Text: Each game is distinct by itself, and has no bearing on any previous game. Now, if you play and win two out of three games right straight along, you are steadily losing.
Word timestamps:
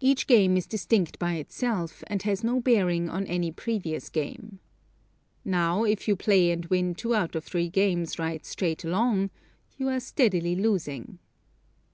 Each 0.00 0.26
game 0.26 0.54
is 0.58 0.66
distinct 0.66 1.18
by 1.18 1.36
itself, 1.36 2.04
and 2.08 2.20
has 2.24 2.44
no 2.44 2.60
bearing 2.60 3.08
on 3.08 3.26
any 3.26 3.50
previous 3.50 4.10
game. 4.10 4.58
Now, 5.46 5.84
if 5.84 6.06
you 6.06 6.14
play 6.14 6.50
and 6.50 6.66
win 6.66 6.94
two 6.94 7.14
out 7.14 7.34
of 7.34 7.44
three 7.44 7.70
games 7.70 8.18
right 8.18 8.44
straight 8.44 8.84
along, 8.84 9.30
you 9.78 9.88
are 9.88 9.98
steadily 10.00 10.56
losing. 10.56 11.20